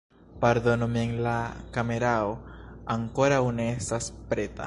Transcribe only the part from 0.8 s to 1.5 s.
min la